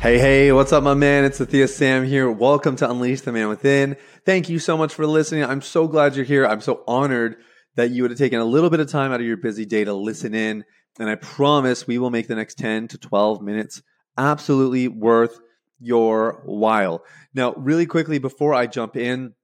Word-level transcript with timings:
Hey, 0.00 0.18
hey, 0.18 0.50
what's 0.50 0.72
up, 0.72 0.82
my 0.82 0.94
man? 0.94 1.26
It's 1.26 1.40
Sathiya 1.40 1.68
Sam 1.68 2.06
here. 2.06 2.30
Welcome 2.30 2.74
to 2.76 2.90
Unleash 2.90 3.20
the 3.20 3.32
Man 3.32 3.48
Within. 3.48 3.98
Thank 4.24 4.48
you 4.48 4.58
so 4.58 4.78
much 4.78 4.94
for 4.94 5.06
listening. 5.06 5.44
I'm 5.44 5.60
so 5.60 5.86
glad 5.86 6.16
you're 6.16 6.24
here. 6.24 6.46
I'm 6.46 6.62
so 6.62 6.82
honored 6.88 7.36
that 7.74 7.90
you 7.90 8.00
would 8.00 8.10
have 8.10 8.16
taken 8.16 8.40
a 8.40 8.44
little 8.46 8.70
bit 8.70 8.80
of 8.80 8.88
time 8.88 9.12
out 9.12 9.20
of 9.20 9.26
your 9.26 9.36
busy 9.36 9.66
day 9.66 9.84
to 9.84 9.92
listen 9.92 10.34
in. 10.34 10.64
And 10.98 11.10
I 11.10 11.16
promise 11.16 11.86
we 11.86 11.98
will 11.98 12.08
make 12.08 12.28
the 12.28 12.34
next 12.34 12.54
10 12.56 12.88
to 12.88 12.98
12 12.98 13.42
minutes 13.42 13.82
absolutely 14.16 14.88
worth 14.88 15.38
your 15.78 16.40
while. 16.46 17.04
Now, 17.34 17.52
really 17.52 17.84
quickly, 17.84 18.18
before 18.18 18.54
I 18.54 18.68
jump 18.68 18.96
in, 18.96 19.34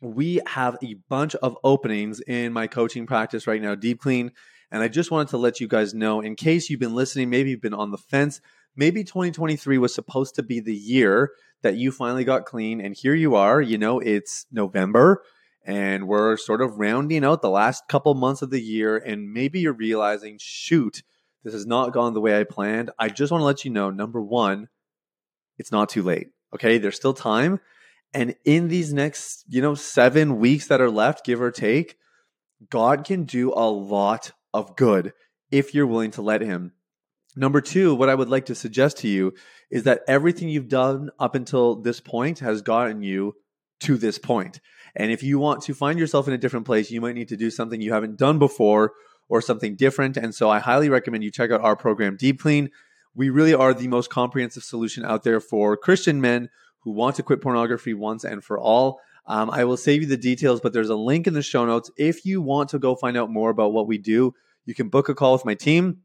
we 0.00 0.40
have 0.46 0.78
a 0.82 0.94
bunch 1.10 1.34
of 1.34 1.58
openings 1.62 2.20
in 2.20 2.54
my 2.54 2.68
coaching 2.68 3.06
practice 3.06 3.46
right 3.46 3.60
now, 3.60 3.74
Deep 3.74 4.00
Clean. 4.00 4.32
And 4.70 4.82
I 4.82 4.88
just 4.88 5.10
wanted 5.10 5.28
to 5.28 5.36
let 5.36 5.60
you 5.60 5.68
guys 5.68 5.92
know 5.92 6.22
in 6.22 6.36
case 6.36 6.70
you've 6.70 6.80
been 6.80 6.94
listening, 6.94 7.28
maybe 7.28 7.50
you've 7.50 7.60
been 7.60 7.74
on 7.74 7.90
the 7.90 7.98
fence 7.98 8.40
maybe 8.80 9.04
2023 9.04 9.76
was 9.76 9.94
supposed 9.94 10.34
to 10.34 10.42
be 10.42 10.58
the 10.58 10.74
year 10.74 11.32
that 11.62 11.76
you 11.76 11.92
finally 11.92 12.24
got 12.24 12.46
clean. 12.46 12.80
And 12.80 12.96
here 12.96 13.14
you 13.14 13.34
are, 13.34 13.60
you 13.60 13.76
know, 13.76 14.00
it's 14.00 14.46
November 14.50 15.22
and 15.66 16.08
we're 16.08 16.38
sort 16.38 16.62
of 16.62 16.78
rounding 16.78 17.22
out 17.22 17.42
the 17.42 17.50
last 17.50 17.88
couple 17.88 18.14
months 18.14 18.40
of 18.40 18.48
the 18.48 18.60
year. 18.60 18.96
And 18.96 19.34
maybe 19.34 19.60
you're 19.60 19.74
realizing, 19.74 20.38
shoot, 20.40 21.02
this 21.44 21.52
has 21.52 21.66
not 21.66 21.92
gone 21.92 22.14
the 22.14 22.22
way 22.22 22.40
I 22.40 22.44
planned. 22.44 22.90
I 22.98 23.10
just 23.10 23.30
want 23.30 23.42
to 23.42 23.46
let 23.46 23.66
you 23.66 23.70
know 23.70 23.90
number 23.90 24.22
one, 24.22 24.68
it's 25.58 25.70
not 25.70 25.90
too 25.90 26.02
late. 26.02 26.28
Okay. 26.54 26.78
There's 26.78 26.96
still 26.96 27.12
time. 27.12 27.60
And 28.14 28.34
in 28.46 28.68
these 28.68 28.94
next, 28.94 29.44
you 29.46 29.60
know, 29.60 29.74
seven 29.74 30.38
weeks 30.38 30.68
that 30.68 30.80
are 30.80 30.90
left, 30.90 31.26
give 31.26 31.42
or 31.42 31.50
take, 31.50 31.98
God 32.70 33.04
can 33.04 33.24
do 33.24 33.52
a 33.52 33.68
lot 33.68 34.32
of 34.54 34.74
good 34.74 35.12
if 35.50 35.74
you're 35.74 35.86
willing 35.86 36.12
to 36.12 36.22
let 36.22 36.40
Him. 36.40 36.72
Number 37.36 37.60
two, 37.60 37.94
what 37.94 38.08
I 38.08 38.14
would 38.14 38.28
like 38.28 38.46
to 38.46 38.54
suggest 38.54 38.98
to 38.98 39.08
you 39.08 39.34
is 39.70 39.84
that 39.84 40.02
everything 40.08 40.48
you've 40.48 40.68
done 40.68 41.10
up 41.18 41.34
until 41.34 41.76
this 41.76 42.00
point 42.00 42.40
has 42.40 42.60
gotten 42.60 43.02
you 43.02 43.34
to 43.80 43.96
this 43.96 44.18
point. 44.18 44.60
And 44.96 45.12
if 45.12 45.22
you 45.22 45.38
want 45.38 45.62
to 45.62 45.74
find 45.74 45.98
yourself 45.98 46.26
in 46.26 46.34
a 46.34 46.38
different 46.38 46.66
place, 46.66 46.90
you 46.90 47.00
might 47.00 47.14
need 47.14 47.28
to 47.28 47.36
do 47.36 47.50
something 47.50 47.80
you 47.80 47.92
haven't 47.92 48.18
done 48.18 48.38
before 48.38 48.92
or 49.28 49.40
something 49.40 49.76
different. 49.76 50.16
And 50.16 50.34
so 50.34 50.50
I 50.50 50.58
highly 50.58 50.88
recommend 50.88 51.22
you 51.22 51.30
check 51.30 51.52
out 51.52 51.60
our 51.60 51.76
program, 51.76 52.16
Deep 52.16 52.40
Clean. 52.40 52.68
We 53.14 53.30
really 53.30 53.54
are 53.54 53.72
the 53.72 53.88
most 53.88 54.10
comprehensive 54.10 54.64
solution 54.64 55.04
out 55.04 55.22
there 55.22 55.40
for 55.40 55.76
Christian 55.76 56.20
men 56.20 56.50
who 56.80 56.90
want 56.90 57.16
to 57.16 57.22
quit 57.22 57.40
pornography 57.40 57.94
once 57.94 58.24
and 58.24 58.42
for 58.42 58.58
all. 58.58 59.00
Um, 59.26 59.50
I 59.50 59.64
will 59.64 59.76
save 59.76 60.02
you 60.02 60.08
the 60.08 60.16
details, 60.16 60.60
but 60.60 60.72
there's 60.72 60.90
a 60.90 60.96
link 60.96 61.28
in 61.28 61.34
the 61.34 61.42
show 61.42 61.64
notes. 61.64 61.90
If 61.96 62.24
you 62.24 62.40
want 62.40 62.70
to 62.70 62.78
go 62.78 62.96
find 62.96 63.16
out 63.16 63.30
more 63.30 63.50
about 63.50 63.72
what 63.72 63.86
we 63.86 63.98
do, 63.98 64.34
you 64.64 64.74
can 64.74 64.88
book 64.88 65.08
a 65.08 65.14
call 65.14 65.34
with 65.34 65.44
my 65.44 65.54
team 65.54 65.98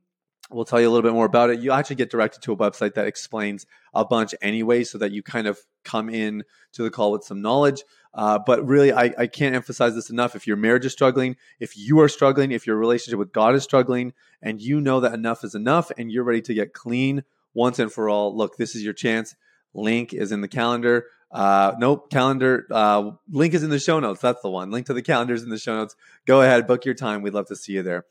we'll 0.49 0.65
tell 0.65 0.79
you 0.79 0.88
a 0.88 0.91
little 0.91 1.07
bit 1.07 1.13
more 1.13 1.25
about 1.25 1.49
it. 1.49 1.59
You 1.59 1.71
actually 1.71 1.95
get 1.97 2.09
directed 2.09 2.41
to 2.43 2.53
a 2.53 2.57
website 2.57 2.93
that 2.95 3.07
explains 3.07 3.65
a 3.93 4.05
bunch 4.05 4.35
anyway, 4.41 4.83
so 4.83 4.97
that 4.97 5.11
you 5.11 5.23
kind 5.23 5.47
of 5.47 5.59
come 5.83 6.09
in 6.09 6.43
to 6.73 6.83
the 6.83 6.89
call 6.89 7.11
with 7.11 7.23
some 7.23 7.41
knowledge. 7.41 7.83
Uh, 8.13 8.39
but 8.39 8.65
really, 8.65 8.93
I, 8.93 9.13
I 9.17 9.27
can't 9.27 9.55
emphasize 9.55 9.93
this 9.95 10.09
enough. 10.09 10.36
If 10.36 10.47
your 10.47 10.58
marriage 10.58 10.86
is 10.86 10.93
struggling, 10.93 11.36
if 11.59 11.77
you 11.77 11.99
are 11.99 12.08
struggling, 12.08 12.52
if 12.52 12.65
your 12.65 12.77
relationship 12.77 13.20
with 13.20 13.33
God 13.33 13.55
is 13.55 13.64
struggling, 13.64 14.14
and 14.42 14.61
you 14.61 14.80
know 14.80 15.02
that 15.02 15.14
enough 15.14 15.43
is 15.43 15.55
enough 15.55 15.92
and 15.97 16.11
you're 16.11 16.23
ready 16.23 16.42
to 16.43 16.53
get 16.53 16.73
clean 16.73 17.23
once 17.53 17.80
and 17.80 17.91
for 17.91 18.08
all, 18.09 18.36
look, 18.36 18.58
this 18.58 18.75
is 18.75 18.83
your 18.83 18.93
chance. 18.93 19.36
Link 19.73 20.14
is 20.14 20.31
in 20.31 20.41
the 20.41 20.47
calendar. 20.47 21.08
Uh, 21.31 21.73
nope, 21.80 22.09
calendar. 22.09 22.65
Uh, 22.71 23.11
link 23.30 23.53
is 23.53 23.64
in 23.64 23.70
the 23.70 23.80
show 23.80 23.99
notes. 23.99 24.21
That's 24.21 24.41
the 24.41 24.49
one. 24.49 24.71
Link 24.71 24.86
to 24.86 24.93
the 24.93 25.02
calendar 25.02 25.33
is 25.33 25.43
in 25.43 25.49
the 25.49 25.58
show 25.58 25.75
notes. 25.75 25.95
Go 26.25 26.41
ahead, 26.41 26.67
book 26.67 26.86
your 26.86 26.95
time. 26.95 27.21
We'd 27.21 27.33
love 27.33 27.47
to 27.47 27.55
see 27.55 27.73
you 27.73 27.83
there. 27.83 28.05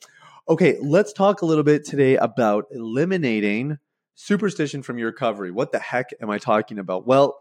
Okay, 0.47 0.77
let's 0.83 1.15
talk 1.15 1.41
a 1.41 1.47
little 1.47 1.65
bit 1.65 1.87
today 1.87 2.17
about 2.17 2.67
eliminating 2.71 3.79
superstition 4.15 4.83
from 4.83 4.99
your 4.99 5.07
recovery. 5.07 5.51
What 5.51 5.73
the 5.73 5.79
heck 5.79 6.11
am 6.21 6.29
I 6.29 6.37
talking 6.37 6.79
about? 6.79 7.07
Well, 7.07 7.39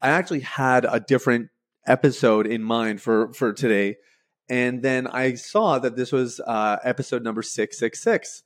I 0.00 0.10
actually 0.10 0.40
had 0.40 0.84
a 0.84 1.00
different 1.00 1.48
episode 1.84 2.46
in 2.46 2.62
mind 2.62 3.02
for 3.02 3.32
for 3.32 3.52
today, 3.52 3.96
and 4.48 4.84
then 4.84 5.08
I 5.08 5.34
saw 5.34 5.80
that 5.80 5.96
this 5.96 6.12
was 6.12 6.38
uh, 6.46 6.76
episode 6.84 7.24
number 7.24 7.42
six 7.42 7.76
six 7.76 8.00
six, 8.00 8.44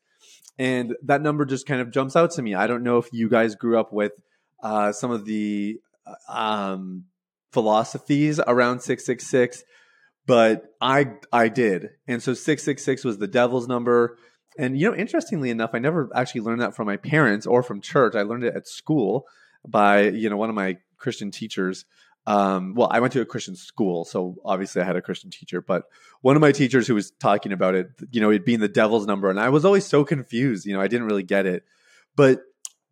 and 0.59 0.97
that 1.03 1.21
number 1.21 1.45
just 1.45 1.67
kind 1.67 1.83
of 1.83 1.91
jumps 1.91 2.17
out 2.17 2.31
to 2.31 2.43
me. 2.43 2.55
I 2.55 2.67
don't 2.67 2.85
know 2.85 2.97
if 2.97 3.13
you 3.13 3.29
guys 3.29 3.57
grew 3.57 3.79
up 3.79 3.93
with 3.93 4.13
uh, 4.63 4.93
some 4.93 5.11
of 5.11 5.27
the 5.27 5.81
uh, 6.07 6.33
um, 6.33 7.05
philosophies 7.53 8.41
around 8.41 8.81
six 8.81 9.05
six 9.05 9.27
six 9.27 9.65
but 10.28 10.75
I 10.78 11.15
I 11.33 11.49
did. 11.49 11.89
And 12.06 12.22
so 12.22 12.34
666 12.34 13.03
was 13.03 13.16
the 13.19 13.27
devil's 13.27 13.66
number. 13.66 14.19
And 14.59 14.78
you 14.78 14.89
know, 14.89 14.94
interestingly 14.94 15.49
enough, 15.49 15.71
I 15.72 15.78
never 15.78 16.11
actually 16.15 16.43
learned 16.43 16.61
that 16.61 16.77
from 16.77 16.87
my 16.87 16.99
parents 16.99 17.47
or 17.47 17.62
from 17.62 17.81
church. 17.81 18.15
I 18.15 18.22
learned 18.22 18.44
it 18.44 18.55
at 18.55 18.69
school 18.69 19.27
by, 19.67 20.03
you 20.03 20.28
know, 20.28 20.37
one 20.37 20.50
of 20.50 20.55
my 20.55 20.77
Christian 20.99 21.31
teachers. 21.31 21.87
Um, 22.27 22.75
well, 22.75 22.88
I 22.91 23.00
went 23.00 23.15
to 23.15 23.22
a 23.22 23.25
Christian 23.25 23.56
school, 23.56 24.05
so 24.05 24.37
obviously 24.44 24.83
I 24.83 24.84
had 24.84 24.97
a 24.97 25.03
Christian 25.03 25.31
teacher, 25.31 25.62
but 25.62 25.84
one 26.21 26.37
of 26.37 26.43
my 26.43 26.53
teachers 26.53 26.87
who 26.87 26.94
was 26.94 27.11
talking 27.11 27.53
about 27.53 27.75
it, 27.75 27.88
you 28.11 28.21
know, 28.21 28.31
it 28.31 28.44
being 28.44 28.61
the 28.61 28.69
devil's 28.69 29.06
number, 29.06 29.31
and 29.31 29.41
I 29.41 29.49
was 29.49 29.65
always 29.65 29.87
so 29.87 30.05
confused, 30.05 30.67
you 30.67 30.75
know, 30.75 30.81
I 30.81 30.88
didn't 30.88 31.06
really 31.06 31.22
get 31.22 31.47
it. 31.47 31.65
But 32.17 32.41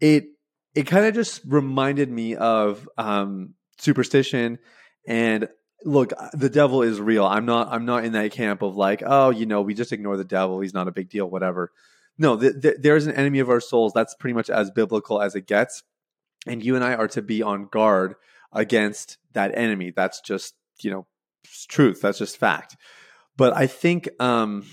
it 0.01 0.29
it 0.75 0.85
kind 0.87 1.05
of 1.05 1.15
just 1.15 1.43
reminded 1.45 2.11
me 2.11 2.35
of 2.35 2.89
um, 2.97 3.55
superstition 3.79 4.59
and 5.07 5.49
look 5.85 6.13
the 6.33 6.49
devil 6.49 6.83
is 6.83 7.01
real. 7.01 7.25
I'm 7.25 7.47
not 7.47 7.69
i'm 7.71 7.85
not 7.85 8.05
in 8.05 8.13
that 8.13 8.33
camp 8.33 8.63
of 8.63 8.77
like 8.77 9.03
oh 9.05 9.31
you 9.31 9.47
know 9.47 9.63
we 9.63 9.75
just 9.75 9.93
ignore 9.93 10.17
the 10.17 10.25
devil. 10.25 10.61
He's 10.61 10.75
not 10.75 10.89
a 10.89 10.93
big 10.93 11.09
deal 11.09 11.29
whatever. 11.29 11.73
No 12.19 12.39
th- 12.39 12.61
th- 12.63 12.77
there's 12.81 13.07
an 13.07 13.15
enemy 13.15 13.41
of 13.41 13.51
our 13.51 13.61
souls. 13.61 13.93
That's 13.95 14.15
pretty 14.15 14.35
much 14.35 14.51
as 14.51 14.71
biblical 14.71 15.21
as 15.21 15.35
it 15.35 15.47
gets. 15.47 15.83
And 16.47 16.65
you 16.65 16.75
and 16.77 16.85
i 16.85 16.95
are 16.95 17.09
to 17.09 17.23
be 17.23 17.43
on 17.43 17.69
guard 17.71 18.15
against 18.53 19.19
that 19.33 19.57
enemy. 19.57 19.93
That's 19.95 20.21
just 20.21 20.55
you 20.81 20.91
know 20.91 21.07
truth. 21.69 22.01
That's 22.01 22.19
just 22.19 22.39
fact. 22.39 22.77
But 23.37 23.55
i 23.55 23.67
think 23.67 24.09
um 24.19 24.65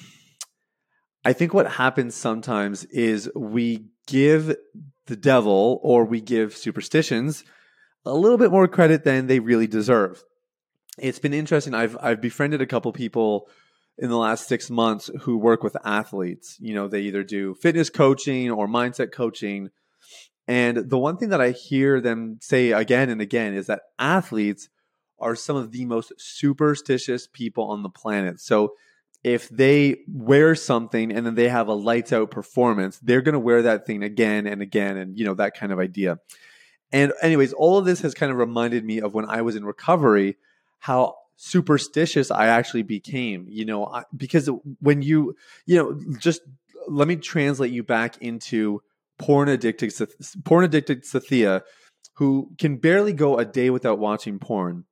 i 1.25 1.34
think 1.34 1.53
what 1.53 1.70
happens 1.70 2.16
sometimes 2.16 2.85
is 2.85 3.30
we 3.35 3.88
give 4.08 4.56
the 5.08 5.16
devil 5.16 5.80
or 5.84 6.06
we 6.06 6.22
give 6.22 6.56
superstitions 6.56 7.44
a 8.06 8.14
little 8.14 8.38
bit 8.38 8.52
more 8.52 8.68
credit 8.68 9.03
than 9.03 9.28
they 9.28 9.40
really 9.40 9.68
deserve 9.68 10.24
it's 10.98 11.20
been 11.20 11.34
interesting. 11.34 11.74
I've 11.74 11.98
I've 12.02 12.22
befriended 12.22 12.62
a 12.62 12.68
couple 12.68 12.92
people 12.92 13.48
in 13.98 14.09
the 14.09 14.18
last 14.18 14.48
six 14.48 14.70
months 14.70 15.09
who 15.22 15.38
work 15.38 15.64
with 15.64 15.78
athletes. 15.84 16.58
You 16.59 16.74
know, 16.74 16.88
they 16.88 17.02
either 17.02 17.24
do 17.24 17.56
fitness 17.56 17.90
coaching 17.90 18.52
or 18.52 18.68
mindset 18.68 19.12
coaching. 19.12 19.70
And 20.48 20.90
the 20.90 20.98
one 20.98 21.18
thing 21.18 21.30
that 21.30 21.42
I 21.42 21.52
hear 21.52 22.02
them 22.02 22.38
say 22.42 22.72
again 22.72 23.09
and 23.09 23.22
again 23.22 23.53
is 23.53 23.68
that 23.68 23.82
athletes 23.98 24.70
are 25.20 25.36
some 25.36 25.56
of 25.56 25.72
the 25.72 25.86
most 25.86 26.12
superstitious 26.18 27.28
people 27.28 27.66
on 27.66 27.82
the 27.82 27.90
planet. 27.90 28.42
So 28.42 28.74
if 29.24 29.48
they 29.48 30.00
wear 30.08 30.53
something 30.53 31.14
and 31.14 31.26
then 31.26 31.36
they 31.36 31.48
have 31.48 31.70
a 31.70 31.74
lights 31.74 32.12
out 32.12 32.30
performance, 32.30 33.00
they're 33.02 33.22
going 33.22 33.34
to 33.34 33.40
wear 33.40 33.62
that 33.62 33.86
thing 33.86 34.03
again 34.03 34.46
and 34.46 34.62
again 34.62 34.98
and 34.98 35.18
you 35.18 35.24
know 35.24 35.34
that 35.36 35.56
kind 35.56 35.72
of 35.72 35.79
idea. 35.79 36.17
And 36.91 37.14
anyways, 37.22 37.53
all 37.53 37.78
of 37.78 37.85
this 37.85 38.02
has 38.02 38.14
kind 38.14 38.32
of 38.32 38.38
reminded 38.38 38.84
me 38.84 39.00
of 39.00 39.14
when 39.14 39.26
I 39.26 39.41
was 39.41 39.56
in 39.56 39.66
recovery 39.66 40.35
how 40.84 41.16
superstitious 41.38 42.30
I 42.30 42.47
actually 42.47 42.84
became, 42.84 43.46
you 43.47 43.64
know, 43.64 43.85
I, 43.85 44.03
because 44.16 44.50
when 44.82 45.02
you, 45.02 45.34
you 45.66 45.78
know, 45.78 45.97
just 46.20 46.41
let 46.90 47.08
me 47.08 47.16
translate 47.16 47.72
you 47.72 47.84
back 47.84 48.18
into 48.18 48.82
porn 49.18 49.47
addicted, 49.47 49.94
porn 50.44 50.66
addicted 50.66 51.06
Sathiya, 51.06 51.62
who 52.16 52.52
can 52.59 52.76
barely 52.76 53.14
go 53.14 53.38
a 53.38 53.46
day 53.46 53.70
without 53.70 53.97
watching 53.97 54.40
porn 54.40 54.84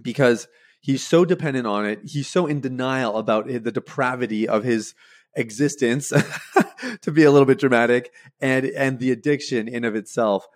because 0.00 0.46
he's 0.80 1.04
so 1.04 1.24
dependent 1.24 1.66
on 1.66 1.86
it. 1.86 2.02
He's 2.04 2.28
so 2.28 2.46
in 2.46 2.60
denial 2.60 3.16
about 3.16 3.48
the 3.48 3.72
depravity 3.72 4.46
of 4.46 4.62
his 4.62 4.94
existence, 5.34 6.12
to 7.02 7.10
be 7.10 7.24
a 7.24 7.32
little 7.32 7.46
bit 7.46 7.58
dramatic, 7.58 8.12
and 8.40 8.64
and 8.66 9.00
the 9.00 9.10
addiction 9.10 9.66
in 9.66 9.84
of 9.84 9.96
itself 9.96 10.46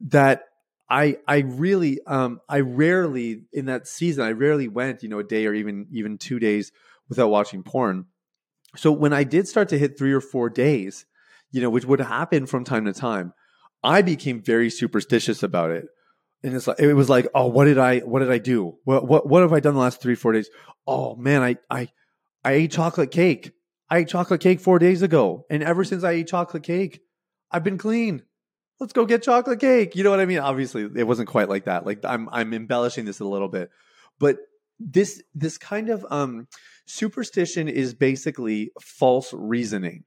that 0.00 0.44
I 0.88 1.16
I 1.26 1.38
really 1.38 2.00
um 2.06 2.40
I 2.48 2.60
rarely 2.60 3.42
in 3.52 3.66
that 3.66 3.88
season 3.88 4.24
I 4.24 4.32
rarely 4.32 4.68
went 4.68 5.02
you 5.02 5.08
know 5.08 5.18
a 5.18 5.24
day 5.24 5.46
or 5.46 5.54
even 5.54 5.86
even 5.92 6.18
two 6.18 6.38
days 6.38 6.70
without 7.08 7.28
watching 7.28 7.62
porn. 7.62 8.06
So 8.76 8.92
when 8.92 9.12
I 9.12 9.24
did 9.24 9.48
start 9.48 9.68
to 9.70 9.78
hit 9.78 9.98
three 9.98 10.12
or 10.12 10.20
four 10.20 10.50
days, 10.50 11.06
you 11.50 11.60
know, 11.60 11.70
which 11.70 11.84
would 11.84 12.00
happen 12.00 12.46
from 12.46 12.64
time 12.64 12.84
to 12.84 12.92
time, 12.92 13.32
I 13.82 14.02
became 14.02 14.42
very 14.42 14.70
superstitious 14.70 15.42
about 15.42 15.70
it. 15.70 15.86
And 16.42 16.54
it's 16.54 16.66
like 16.66 16.78
it 16.78 16.94
was 16.94 17.08
like, 17.08 17.26
oh, 17.34 17.46
what 17.46 17.64
did 17.64 17.78
I 17.78 18.00
what 18.00 18.20
did 18.20 18.30
I 18.30 18.38
do? 18.38 18.76
What 18.84 19.08
what 19.08 19.26
what 19.26 19.42
have 19.42 19.52
I 19.52 19.60
done 19.60 19.74
the 19.74 19.80
last 19.80 20.00
three, 20.00 20.14
four 20.14 20.32
days? 20.32 20.50
Oh 20.86 21.16
man, 21.16 21.42
I 21.42 21.56
I 21.70 21.88
I 22.44 22.52
ate 22.52 22.72
chocolate 22.72 23.10
cake. 23.10 23.52
I 23.90 23.98
ate 23.98 24.08
chocolate 24.08 24.40
cake 24.40 24.60
four 24.60 24.78
days 24.78 25.02
ago. 25.02 25.46
And 25.50 25.62
ever 25.62 25.84
since 25.84 26.04
I 26.04 26.12
ate 26.12 26.28
chocolate 26.28 26.62
cake, 26.62 27.00
I've 27.50 27.64
been 27.64 27.78
clean. 27.78 28.22
Let's 28.78 28.92
go 28.92 29.06
get 29.06 29.22
chocolate 29.22 29.60
cake. 29.60 29.96
You 29.96 30.04
know 30.04 30.10
what 30.10 30.20
I 30.20 30.26
mean? 30.26 30.38
Obviously, 30.38 30.88
it 30.94 31.06
wasn't 31.06 31.28
quite 31.28 31.48
like 31.48 31.64
that. 31.64 31.86
Like 31.86 32.04
I'm 32.04 32.28
I'm 32.30 32.52
embellishing 32.52 33.04
this 33.04 33.20
a 33.20 33.24
little 33.24 33.48
bit. 33.48 33.70
But 34.18 34.38
this 34.78 35.22
this 35.34 35.56
kind 35.58 35.88
of 35.88 36.04
um 36.10 36.48
superstition 36.86 37.68
is 37.68 37.94
basically 37.94 38.72
false 38.80 39.32
reasoning. 39.32 40.04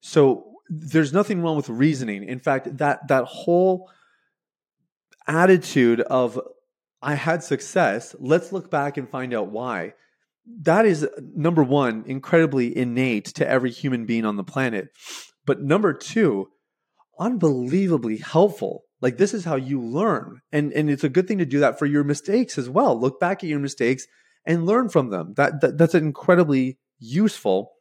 So 0.00 0.50
there's 0.68 1.12
nothing 1.12 1.42
wrong 1.42 1.56
with 1.56 1.68
reasoning. 1.68 2.24
In 2.24 2.38
fact, 2.38 2.76
that 2.78 3.08
that 3.08 3.24
whole 3.24 3.90
attitude 5.26 6.00
of 6.02 6.38
I 7.02 7.14
had 7.14 7.42
success, 7.42 8.14
let's 8.18 8.52
look 8.52 8.70
back 8.70 8.96
and 8.96 9.08
find 9.08 9.32
out 9.32 9.50
why. 9.50 9.94
That 10.62 10.84
is 10.84 11.08
number 11.34 11.62
1 11.62 12.04
incredibly 12.06 12.76
innate 12.76 13.26
to 13.26 13.48
every 13.48 13.70
human 13.70 14.04
being 14.04 14.24
on 14.24 14.36
the 14.36 14.44
planet. 14.44 14.88
But 15.46 15.62
number 15.62 15.92
2, 15.92 16.48
unbelievably 17.20 18.16
helpful. 18.16 18.84
Like 19.00 19.18
this 19.18 19.34
is 19.34 19.44
how 19.44 19.56
you 19.56 19.80
learn. 19.80 20.40
And 20.50 20.72
and 20.72 20.90
it's 20.90 21.04
a 21.04 21.08
good 21.08 21.28
thing 21.28 21.38
to 21.38 21.46
do 21.46 21.60
that 21.60 21.78
for 21.78 21.86
your 21.86 22.02
mistakes 22.02 22.58
as 22.58 22.68
well. 22.68 22.98
Look 22.98 23.20
back 23.20 23.44
at 23.44 23.50
your 23.50 23.60
mistakes 23.60 24.06
and 24.44 24.66
learn 24.66 24.88
from 24.88 25.10
them. 25.10 25.34
That, 25.36 25.60
that 25.60 25.78
that's 25.78 25.94
incredibly 25.94 26.78
useful. 26.98 27.72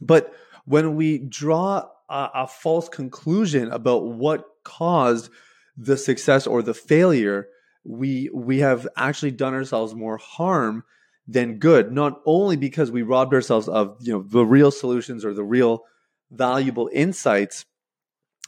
But 0.00 0.32
when 0.64 0.94
we 0.94 1.18
draw 1.18 1.84
a, 2.08 2.30
a 2.34 2.46
false 2.46 2.88
conclusion 2.88 3.70
about 3.70 4.06
what 4.06 4.44
caused 4.64 5.30
the 5.76 5.96
success 5.96 6.46
or 6.46 6.62
the 6.62 6.74
failure, 6.74 7.48
we 7.84 8.30
we 8.32 8.58
have 8.60 8.86
actually 8.96 9.32
done 9.32 9.54
ourselves 9.54 9.94
more 9.94 10.18
harm 10.18 10.84
than 11.28 11.58
good. 11.58 11.92
Not 11.92 12.20
only 12.24 12.56
because 12.56 12.90
we 12.90 13.02
robbed 13.02 13.34
ourselves 13.34 13.68
of 13.68 13.96
you 14.00 14.12
know 14.12 14.24
the 14.26 14.44
real 14.44 14.70
solutions 14.70 15.24
or 15.24 15.34
the 15.34 15.44
real 15.44 15.84
valuable 16.30 16.90
insights, 16.92 17.64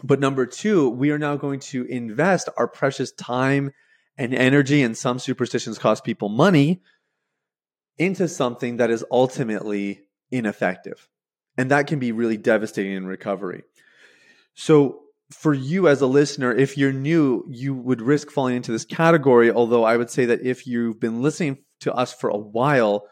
but 0.02 0.20
number 0.20 0.46
two, 0.46 0.88
we 0.88 1.10
are 1.10 1.18
now 1.18 1.36
going 1.36 1.60
to 1.60 1.84
invest 1.84 2.48
our 2.56 2.68
precious 2.68 3.12
time 3.12 3.72
and 4.16 4.34
energy, 4.34 4.82
and 4.82 4.96
some 4.96 5.18
superstitions 5.18 5.78
cost 5.78 6.04
people 6.04 6.28
money, 6.28 6.82
into 7.98 8.28
something 8.28 8.78
that 8.78 8.90
is 8.90 9.04
ultimately 9.10 10.02
ineffective. 10.30 11.08
And 11.56 11.70
that 11.70 11.86
can 11.86 11.98
be 11.98 12.12
really 12.12 12.36
devastating 12.36 12.92
in 12.92 13.06
recovery. 13.06 13.62
So, 14.54 15.00
for 15.30 15.52
you 15.52 15.88
as 15.88 16.00
a 16.00 16.06
listener, 16.06 16.54
if 16.54 16.78
you're 16.78 16.92
new, 16.92 17.44
you 17.48 17.74
would 17.74 18.00
risk 18.00 18.30
falling 18.30 18.56
into 18.56 18.72
this 18.72 18.86
category. 18.86 19.50
Although 19.50 19.84
I 19.84 19.96
would 19.96 20.10
say 20.10 20.24
that 20.26 20.40
if 20.40 20.66
you've 20.66 20.98
been 20.98 21.20
listening 21.20 21.58
to 21.80 21.92
us 21.92 22.14
for 22.14 22.30
a 22.30 22.36
while, 22.36 23.06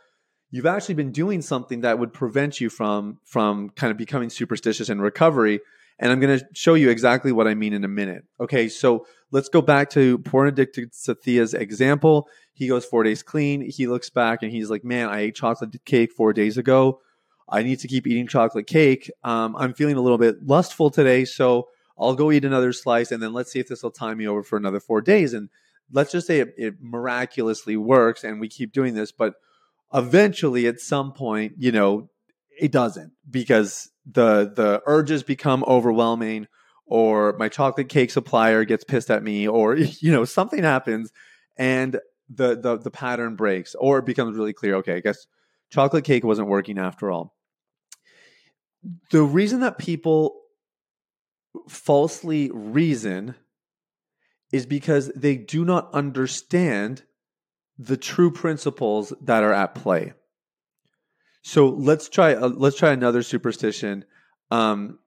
you've 0.50 0.66
actually 0.66 0.94
been 0.94 1.12
doing 1.12 1.42
something 1.42 1.82
that 1.82 1.98
would 1.98 2.14
prevent 2.14 2.60
you 2.60 2.70
from 2.70 3.18
from 3.24 3.68
kind 3.70 3.90
of 3.90 3.98
becoming 3.98 4.30
superstitious 4.30 4.88
in 4.88 5.00
recovery. 5.00 5.60
And 5.98 6.12
I'm 6.12 6.20
going 6.20 6.38
to 6.38 6.46
show 6.52 6.74
you 6.74 6.90
exactly 6.90 7.32
what 7.32 7.48
I 7.48 7.54
mean 7.54 7.72
in 7.72 7.84
a 7.84 7.88
minute. 7.88 8.24
Okay, 8.38 8.68
so 8.68 9.06
let's 9.30 9.48
go 9.48 9.62
back 9.62 9.90
to 9.90 10.18
porn 10.18 10.48
addicted 10.48 10.92
Sathiya's 10.92 11.54
example. 11.54 12.28
He 12.52 12.68
goes 12.68 12.84
four 12.84 13.02
days 13.02 13.22
clean. 13.22 13.62
He 13.62 13.86
looks 13.86 14.10
back 14.10 14.42
and 14.42 14.52
he's 14.52 14.70
like, 14.70 14.84
"Man, 14.84 15.08
I 15.08 15.20
ate 15.20 15.36
chocolate 15.36 15.74
cake 15.84 16.12
four 16.12 16.32
days 16.32 16.58
ago. 16.58 17.00
I 17.48 17.62
need 17.62 17.78
to 17.80 17.88
keep 17.88 18.06
eating 18.06 18.26
chocolate 18.26 18.66
cake. 18.66 19.10
Um, 19.22 19.56
I'm 19.56 19.72
feeling 19.72 19.96
a 19.96 20.00
little 20.00 20.18
bit 20.18 20.44
lustful 20.44 20.90
today, 20.90 21.24
so 21.24 21.68
I'll 21.98 22.14
go 22.14 22.32
eat 22.32 22.44
another 22.44 22.72
slice, 22.72 23.12
and 23.12 23.22
then 23.22 23.32
let's 23.32 23.52
see 23.52 23.60
if 23.60 23.68
this 23.68 23.82
will 23.82 23.90
tie 23.90 24.14
me 24.14 24.26
over 24.26 24.42
for 24.42 24.56
another 24.56 24.80
four 24.80 25.00
days. 25.00 25.32
And 25.32 25.48
let's 25.92 26.12
just 26.12 26.26
say 26.26 26.40
it, 26.40 26.54
it 26.56 26.74
miraculously 26.80 27.76
works, 27.76 28.24
and 28.24 28.40
we 28.40 28.48
keep 28.48 28.72
doing 28.72 28.94
this, 28.94 29.12
but 29.12 29.34
eventually, 29.94 30.66
at 30.66 30.80
some 30.80 31.12
point, 31.12 31.54
you 31.58 31.72
know, 31.72 32.10
it 32.60 32.72
doesn't 32.72 33.12
because 33.30 33.90
the 34.10 34.52
the 34.54 34.82
urges 34.86 35.22
become 35.22 35.64
overwhelming 35.66 36.46
or 36.86 37.34
my 37.38 37.48
chocolate 37.48 37.88
cake 37.88 38.10
supplier 38.10 38.64
gets 38.64 38.84
pissed 38.84 39.10
at 39.10 39.22
me 39.22 39.48
or 39.48 39.76
you 40.00 40.12
know 40.12 40.24
something 40.24 40.62
happens 40.62 41.12
and 41.56 42.00
the 42.28 42.56
the 42.56 42.78
the 42.78 42.90
pattern 42.90 43.36
breaks 43.36 43.74
or 43.76 43.98
it 43.98 44.06
becomes 44.06 44.36
really 44.36 44.52
clear 44.52 44.76
okay 44.76 44.94
i 44.94 45.00
guess 45.00 45.26
chocolate 45.70 46.04
cake 46.04 46.24
wasn't 46.24 46.46
working 46.46 46.78
after 46.78 47.10
all 47.10 47.34
the 49.10 49.22
reason 49.22 49.60
that 49.60 49.78
people 49.78 50.40
falsely 51.68 52.50
reason 52.52 53.34
is 54.52 54.66
because 54.66 55.08
they 55.14 55.36
do 55.36 55.64
not 55.64 55.92
understand 55.92 57.02
the 57.78 57.96
true 57.96 58.30
principles 58.30 59.12
that 59.20 59.42
are 59.42 59.52
at 59.52 59.74
play. 59.74 60.12
So 61.46 61.68
let's 61.68 62.08
try 62.08 62.34
uh, 62.34 62.48
let's 62.48 62.76
try 62.76 62.90
another 62.90 63.22
superstition. 63.22 64.04
Um, 64.50 64.98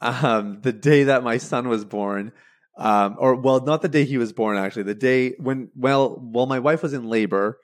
um, 0.00 0.60
the 0.60 0.72
day 0.72 1.04
that 1.04 1.22
my 1.22 1.38
son 1.38 1.68
was 1.68 1.84
born, 1.84 2.32
um, 2.76 3.14
or 3.16 3.36
well, 3.36 3.60
not 3.60 3.80
the 3.80 3.88
day 3.88 4.04
he 4.04 4.18
was 4.18 4.32
born 4.32 4.56
actually. 4.56 4.82
The 4.82 4.96
day 4.96 5.34
when 5.38 5.70
well, 5.76 6.16
while 6.16 6.46
my 6.46 6.58
wife 6.58 6.82
was 6.82 6.94
in 6.94 7.04
labor, 7.04 7.60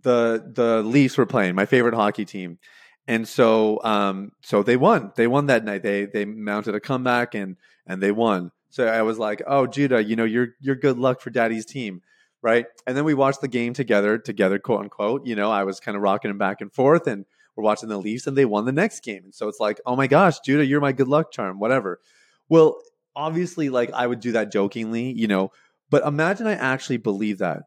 the 0.00 0.50
the 0.50 0.82
Leafs 0.82 1.18
were 1.18 1.26
playing 1.26 1.54
my 1.54 1.66
favorite 1.66 1.92
hockey 1.92 2.24
team, 2.24 2.58
and 3.06 3.28
so 3.28 3.80
um, 3.84 4.32
so 4.42 4.62
they 4.62 4.78
won. 4.78 5.12
They 5.14 5.26
won 5.26 5.44
that 5.48 5.62
night. 5.62 5.82
They 5.82 6.06
they 6.06 6.24
mounted 6.24 6.74
a 6.74 6.80
comeback 6.80 7.34
and 7.34 7.56
and 7.86 8.02
they 8.02 8.12
won. 8.12 8.50
So 8.70 8.86
I 8.86 9.02
was 9.02 9.18
like, 9.18 9.42
oh 9.46 9.66
Judah, 9.66 10.02
you 10.02 10.16
know 10.16 10.24
you're 10.24 10.54
you're 10.58 10.74
good 10.74 10.98
luck 10.98 11.20
for 11.20 11.28
Daddy's 11.28 11.66
team, 11.66 12.00
right? 12.42 12.66
And 12.86 12.96
then 12.96 13.04
we 13.04 13.14
watched 13.14 13.40
the 13.40 13.48
game 13.48 13.74
together, 13.74 14.18
together, 14.18 14.58
quote 14.58 14.80
unquote. 14.80 15.26
You 15.26 15.36
know, 15.36 15.50
I 15.50 15.64
was 15.64 15.80
kind 15.80 15.96
of 15.96 16.02
rocking 16.02 16.30
him 16.30 16.38
back 16.38 16.60
and 16.60 16.72
forth, 16.72 17.06
and 17.06 17.24
we're 17.56 17.64
watching 17.64 17.88
the 17.88 17.98
Leafs, 17.98 18.26
and 18.26 18.36
they 18.36 18.44
won 18.44 18.64
the 18.64 18.72
next 18.72 19.02
game. 19.02 19.24
And 19.24 19.34
so 19.34 19.48
it's 19.48 19.60
like, 19.60 19.80
oh 19.86 19.96
my 19.96 20.06
gosh, 20.06 20.40
Judah, 20.40 20.64
you're 20.64 20.80
my 20.80 20.92
good 20.92 21.08
luck 21.08 21.32
charm, 21.32 21.58
whatever. 21.58 22.00
Well, 22.48 22.76
obviously, 23.14 23.68
like 23.68 23.92
I 23.92 24.06
would 24.06 24.20
do 24.20 24.32
that 24.32 24.52
jokingly, 24.52 25.12
you 25.12 25.26
know, 25.26 25.50
but 25.90 26.06
imagine 26.06 26.46
I 26.46 26.54
actually 26.54 26.98
believe 26.98 27.38
that. 27.38 27.62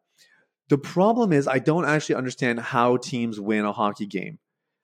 The 0.70 0.78
problem 0.78 1.34
is 1.34 1.48
I 1.48 1.60
don't 1.60 1.86
actually 1.86 2.16
understand 2.16 2.60
how 2.60 2.98
teams 2.98 3.40
win 3.40 3.66
a 3.66 3.74
hockey 3.74 4.06
game. 4.06 4.40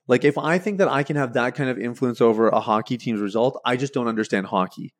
Like 0.07 0.23
if 0.23 0.37
I 0.37 0.57
think 0.57 0.79
that 0.79 0.89
I 0.89 1.03
can 1.03 1.15
have 1.15 1.33
that 1.33 1.55
kind 1.55 1.69
of 1.69 1.79
influence 1.79 2.19
over 2.19 2.49
a 2.49 2.59
hockey 2.59 2.97
team's 2.97 3.21
result, 3.21 3.59
I 3.63 3.77
just 3.77 3.93
don't 3.93 4.07
understand 4.07 4.47
hockey. 4.47 4.93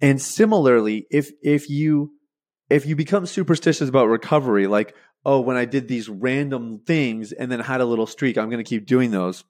And 0.00 0.20
similarly, 0.20 1.06
if 1.10 1.30
if 1.42 1.68
you 1.68 2.12
if 2.70 2.86
you 2.86 2.96
become 2.96 3.26
superstitious 3.26 3.88
about 3.88 4.08
recovery, 4.08 4.66
like, 4.66 4.94
oh, 5.24 5.40
when 5.40 5.56
I 5.56 5.64
did 5.64 5.88
these 5.88 6.08
random 6.08 6.80
things 6.80 7.32
and 7.32 7.50
then 7.50 7.60
had 7.60 7.80
a 7.80 7.86
little 7.86 8.06
streak, 8.06 8.36
I'm 8.36 8.50
going 8.50 8.62
to 8.62 8.68
keep 8.68 8.86
doing 8.86 9.10
those. 9.10 9.44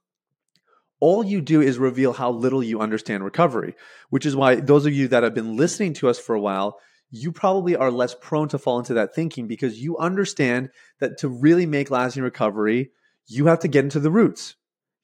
All 1.01 1.25
you 1.25 1.41
do 1.41 1.61
is 1.61 1.79
reveal 1.79 2.13
how 2.13 2.31
little 2.31 2.63
you 2.63 2.81
understand 2.81 3.23
recovery, 3.23 3.75
which 4.11 4.27
is 4.27 4.35
why 4.35 4.57
those 4.57 4.87
of 4.87 4.93
you 4.93 5.09
that 5.09 5.23
have 5.23 5.35
been 5.35 5.57
listening 5.57 5.95
to 5.95 6.09
us 6.09 6.19
for 6.19 6.35
a 6.35 6.41
while, 6.41 6.79
you 7.11 7.33
probably 7.33 7.77
are 7.77 7.91
less 7.91 8.15
prone 8.15 8.49
to 8.49 8.59
fall 8.59 8.79
into 8.79 8.95
that 8.95 9.15
thinking 9.15 9.47
because 9.47 9.81
you 9.81 9.97
understand 9.99 10.71
that 10.99 11.19
to 11.19 11.29
really 11.29 11.67
make 11.67 11.91
lasting 11.91 12.23
recovery, 12.23 12.91
you 13.27 13.47
have 13.47 13.61
to 13.61 13.69
get 13.69 13.85
into 13.85 14.01
the 14.01 14.11
roots. 14.11 14.57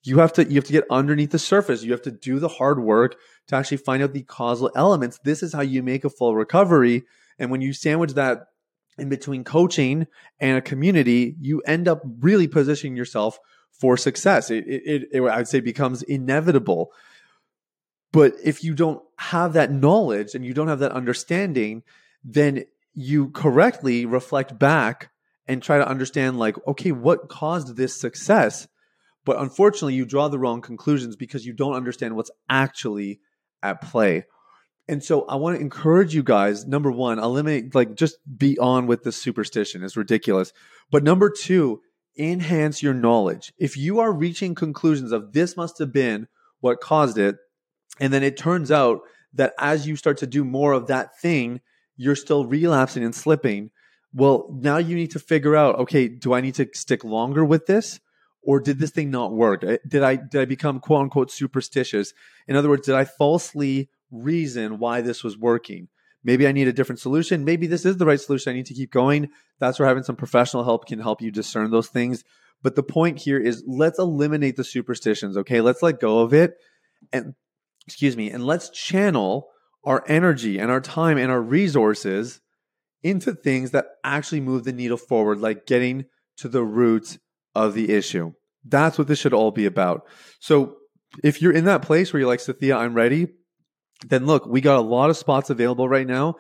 You 0.02 0.18
have 0.18 0.34
to 0.34 0.44
you 0.44 0.56
have 0.56 0.64
to 0.64 0.72
get 0.72 0.84
underneath 0.90 1.30
the 1.30 1.38
surface. 1.38 1.82
You 1.82 1.92
have 1.92 2.02
to 2.02 2.10
do 2.10 2.38
the 2.38 2.48
hard 2.48 2.78
work 2.78 3.16
to 3.48 3.56
actually 3.56 3.78
find 3.78 4.02
out 4.02 4.12
the 4.12 4.22
causal 4.22 4.70
elements. 4.76 5.18
This 5.24 5.42
is 5.42 5.54
how 5.54 5.62
you 5.62 5.82
make 5.82 6.04
a 6.04 6.10
full 6.10 6.34
recovery. 6.34 7.04
And 7.38 7.50
when 7.50 7.60
you 7.60 7.72
sandwich 7.72 8.12
that 8.14 8.46
in 8.98 9.08
between 9.08 9.44
coaching 9.44 10.06
and 10.38 10.58
a 10.58 10.62
community, 10.62 11.36
you 11.40 11.60
end 11.62 11.88
up 11.88 12.02
really 12.20 12.46
positioning 12.46 12.96
yourself 12.96 13.38
for 13.72 13.96
success. 13.96 14.50
It, 14.50 14.64
it, 14.66 15.08
it, 15.12 15.22
I'd 15.22 15.48
say 15.48 15.60
becomes 15.60 16.02
inevitable. 16.02 16.92
But 18.12 18.34
if 18.44 18.62
you 18.62 18.74
don't 18.74 19.02
have 19.18 19.54
that 19.54 19.72
knowledge 19.72 20.34
and 20.34 20.44
you 20.44 20.54
don't 20.54 20.68
have 20.68 20.78
that 20.78 20.92
understanding, 20.92 21.82
then 22.22 22.64
you 22.94 23.30
correctly 23.30 24.06
reflect 24.06 24.58
back 24.58 25.10
and 25.46 25.62
try 25.62 25.78
to 25.78 25.88
understand 25.88 26.38
like 26.38 26.56
okay 26.66 26.92
what 26.92 27.28
caused 27.28 27.76
this 27.76 27.94
success 28.00 28.66
but 29.24 29.38
unfortunately 29.38 29.94
you 29.94 30.06
draw 30.06 30.28
the 30.28 30.38
wrong 30.38 30.62
conclusions 30.62 31.16
because 31.16 31.44
you 31.44 31.52
don't 31.52 31.74
understand 31.74 32.16
what's 32.16 32.30
actually 32.48 33.20
at 33.62 33.80
play 33.80 34.24
and 34.88 35.02
so 35.02 35.24
i 35.26 35.34
want 35.34 35.56
to 35.56 35.62
encourage 35.62 36.14
you 36.14 36.22
guys 36.22 36.66
number 36.66 36.90
one 36.90 37.18
eliminate 37.18 37.74
like 37.74 37.94
just 37.94 38.16
be 38.38 38.58
on 38.58 38.86
with 38.86 39.02
the 39.02 39.12
superstition 39.12 39.82
it's 39.82 39.96
ridiculous 39.96 40.52
but 40.90 41.02
number 41.02 41.30
two 41.30 41.80
enhance 42.18 42.82
your 42.82 42.94
knowledge 42.94 43.52
if 43.58 43.76
you 43.76 43.98
are 43.98 44.12
reaching 44.12 44.54
conclusions 44.54 45.12
of 45.12 45.32
this 45.32 45.56
must 45.56 45.78
have 45.78 45.92
been 45.92 46.28
what 46.60 46.80
caused 46.80 47.18
it 47.18 47.36
and 48.00 48.12
then 48.12 48.22
it 48.22 48.36
turns 48.36 48.70
out 48.70 49.00
that 49.32 49.52
as 49.58 49.86
you 49.86 49.96
start 49.96 50.18
to 50.18 50.26
do 50.26 50.44
more 50.44 50.72
of 50.72 50.86
that 50.86 51.18
thing 51.18 51.60
you're 51.96 52.16
still 52.16 52.44
relapsing 52.44 53.04
and 53.04 53.14
slipping 53.14 53.70
well, 54.14 54.48
now 54.52 54.76
you 54.76 54.94
need 54.94 55.10
to 55.10 55.18
figure 55.18 55.56
out, 55.56 55.76
okay, 55.80 56.06
do 56.06 56.32
I 56.32 56.40
need 56.40 56.54
to 56.54 56.68
stick 56.72 57.02
longer 57.02 57.44
with 57.44 57.66
this? 57.66 57.98
Or 58.42 58.60
did 58.60 58.78
this 58.78 58.90
thing 58.90 59.10
not 59.10 59.32
work? 59.32 59.64
Uh, 59.64 59.78
did 59.88 60.02
I 60.02 60.16
did 60.16 60.40
I 60.40 60.44
become 60.44 60.78
quote 60.78 61.00
unquote 61.00 61.30
superstitious? 61.30 62.12
In 62.46 62.56
other 62.56 62.68
words, 62.68 62.86
did 62.86 62.94
I 62.94 63.04
falsely 63.04 63.88
reason 64.14 64.78
why 64.78 65.00
this 65.00 65.22
was 65.22 65.36
working. 65.36 65.88
Maybe 66.22 66.46
I 66.46 66.52
need 66.52 66.68
a 66.68 66.72
different 66.72 67.00
solution. 67.00 67.44
Maybe 67.44 67.66
this 67.66 67.84
is 67.84 67.98
the 67.98 68.06
right 68.06 68.20
solution. 68.20 68.50
I 68.52 68.56
need 68.56 68.66
to 68.66 68.74
keep 68.74 68.90
going. 68.90 69.28
That's 69.60 69.78
where 69.78 69.88
having 69.88 70.04
some 70.04 70.16
professional 70.16 70.64
help 70.64 70.86
can 70.86 71.00
help 71.00 71.20
you 71.20 71.30
discern 71.30 71.70
those 71.70 71.88
things. 71.88 72.24
But 72.62 72.76
the 72.76 72.82
point 72.82 73.18
here 73.18 73.38
is 73.38 73.62
let's 73.66 73.98
eliminate 73.98 74.56
the 74.56 74.64
superstitions, 74.64 75.36
okay? 75.36 75.60
Let's 75.60 75.82
let 75.82 76.00
go 76.00 76.20
of 76.20 76.32
it 76.32 76.54
and 77.12 77.34
excuse 77.86 78.16
me, 78.16 78.30
and 78.30 78.46
let's 78.46 78.70
channel 78.70 79.48
our 79.84 80.02
energy 80.08 80.58
and 80.58 80.70
our 80.70 80.80
time 80.80 81.18
and 81.18 81.30
our 81.30 81.42
resources 81.42 82.40
into 83.02 83.34
things 83.34 83.72
that 83.72 83.84
actually 84.02 84.40
move 84.40 84.64
the 84.64 84.72
needle 84.72 84.96
forward, 84.96 85.38
like 85.40 85.66
getting 85.66 86.06
to 86.38 86.48
the 86.48 86.64
roots 86.64 87.18
of 87.54 87.74
the 87.74 87.92
issue. 87.92 88.32
That's 88.64 88.96
what 88.96 89.08
this 89.08 89.18
should 89.18 89.34
all 89.34 89.50
be 89.50 89.66
about. 89.66 90.06
So 90.40 90.76
if 91.22 91.42
you're 91.42 91.52
in 91.52 91.66
that 91.66 91.82
place 91.82 92.12
where 92.12 92.20
you're 92.20 92.28
like, 92.28 92.40
Sathiya, 92.40 92.78
I'm 92.78 92.94
ready, 92.94 93.28
then 94.06 94.26
look, 94.26 94.46
we 94.46 94.60
got 94.60 94.78
a 94.78 94.82
lot 94.82 95.10
of 95.10 95.16
spots 95.16 95.50
available 95.50 95.88
right 95.88 96.06
now. 96.06 96.36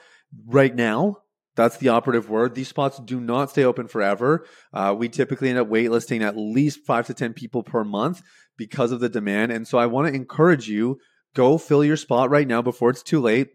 Right 0.46 0.74
now, 0.74 1.18
that's 1.56 1.76
the 1.76 1.90
operative 1.90 2.28
word. 2.28 2.54
These 2.54 2.68
spots 2.68 2.98
do 2.98 3.20
not 3.20 3.50
stay 3.50 3.64
open 3.64 3.86
forever. 3.86 4.46
Uh, 4.72 4.94
we 4.96 5.08
typically 5.08 5.50
end 5.50 5.58
up 5.58 5.68
waitlisting 5.68 6.22
at 6.22 6.36
least 6.36 6.80
five 6.86 7.06
to 7.06 7.14
10 7.14 7.32
people 7.32 7.62
per 7.62 7.84
month 7.84 8.22
because 8.56 8.92
of 8.92 9.00
the 9.00 9.08
demand. 9.08 9.52
And 9.52 9.66
so 9.66 9.78
I 9.78 9.86
want 9.86 10.08
to 10.08 10.14
encourage 10.14 10.68
you 10.68 10.98
go 11.34 11.58
fill 11.58 11.84
your 11.84 11.96
spot 11.96 12.30
right 12.30 12.46
now 12.46 12.62
before 12.62 12.90
it's 12.90 13.02
too 13.02 13.20
late. 13.20 13.48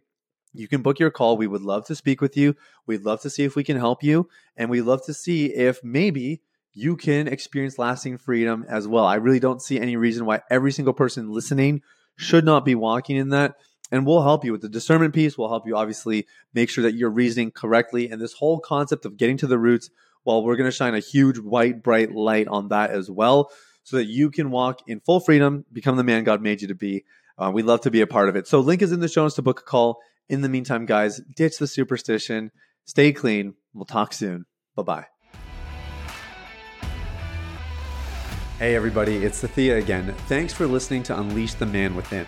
You 0.53 0.68
can 0.68 0.82
book 0.82 1.00
your 1.00 1.12
call. 1.12 1.38
We 1.38 1.48
would 1.48 1.62
love 1.62 1.86
to 1.88 1.96
speak 1.96 2.22
with 2.22 2.36
you. 2.36 2.56
We'd 2.88 3.03
love 3.03 3.22
to 3.22 3.29
see 3.29 3.44
if 3.44 3.56
we 3.56 3.63
can 3.63 3.77
help 3.77 4.03
you. 4.03 4.29
And 4.58 4.70
we'd 4.70 4.82
love 4.82 5.06
to 5.06 5.13
see 5.13 5.48
if 5.48 5.84
maybe 5.84 6.41
you 6.74 6.96
can 6.96 7.27
experience 7.27 7.77
lasting 7.77 8.18
freedom 8.18 8.65
as 8.68 8.88
well. 8.88 9.06
I 9.06 9.15
really 9.15 9.39
don't 9.39 9.62
see 9.62 9.79
any 9.79 9.96
reason 9.96 10.25
why 10.25 10.41
every 10.50 10.72
single 10.72 10.94
person 10.94 11.32
listening 11.32 11.82
should 12.15 12.46
not 12.46 12.65
be 12.65 12.75
walking 12.75 13.18
in 13.18 13.29
that. 13.29 13.56
And 13.91 14.05
we'll 14.05 14.22
help 14.22 14.46
you 14.46 14.51
with 14.51 14.62
the 14.62 14.69
discernment 14.69 15.13
piece. 15.13 15.38
We'll 15.38 15.50
help 15.50 15.65
you 15.65 15.75
obviously 15.75 16.27
make 16.53 16.69
sure 16.69 16.84
that 16.84 16.96
you're 16.96 17.10
reasoning 17.10 17.51
correctly. 17.51 18.10
And 18.10 18.22
this 18.22 18.34
whole 18.34 18.60
concept 18.60 19.05
of 19.05 19.17
getting 19.17 19.38
to 19.38 19.48
the 19.48 19.58
roots, 19.58 19.89
well, 20.25 20.43
we're 20.43 20.58
going 20.58 20.69
to 20.69 20.75
shine 20.75 20.93
a 20.93 21.00
huge 21.00 21.39
white, 21.39 21.81
bright 21.81 22.13
light 22.13 22.48
on 22.48 22.67
that 22.69 22.91
as 22.91 23.10
well 23.10 23.51
so 23.84 23.98
that 23.98 24.05
you 24.05 24.29
can 24.29 24.51
walk 24.51 24.81
in 24.88 25.00
full 25.00 25.19
freedom, 25.19 25.65
become 25.74 25.98
the 25.98 26.03
man 26.03 26.24
God 26.24 26.41
made 26.41 26.62
you 26.62 26.67
to 26.67 26.75
be. 26.75 27.05
Uh, 27.38 27.50
we'd 27.51 27.65
love 27.65 27.81
to 27.81 27.91
be 27.91 28.01
a 28.01 28.08
part 28.08 28.29
of 28.29 28.36
it. 28.36 28.48
So, 28.48 28.60
link 28.60 28.81
is 28.81 28.91
in 28.91 29.00
the 29.00 29.08
show 29.08 29.24
notes 29.24 29.36
to 29.36 29.41
book 29.41 29.62
a 29.62 29.63
call. 29.63 30.00
In 30.27 30.41
the 30.41 30.50
meantime, 30.50 30.86
guys, 30.86 31.22
ditch 31.36 31.58
the 31.58 31.65
superstition, 31.65 32.51
stay 32.86 33.12
clean. 33.12 33.55
We'll 33.74 33.86
talk 33.86 34.13
soon. 34.13 34.46
Bye 34.75 34.84
bye. 34.84 35.05
Hey, 38.60 38.75
everybody, 38.75 39.24
it's 39.24 39.41
Sathiya 39.41 39.79
again. 39.79 40.13
Thanks 40.27 40.53
for 40.53 40.67
listening 40.67 41.01
to 41.03 41.17
Unleash 41.17 41.53
the 41.53 41.65
Man 41.65 41.96
Within. 41.96 42.27